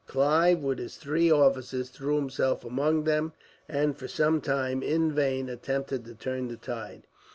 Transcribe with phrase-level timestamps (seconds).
[0.07, 3.33] Clive, with his three officers, threw himself among them
[3.69, 7.05] and, for some time, in vain attempted to turn the tide.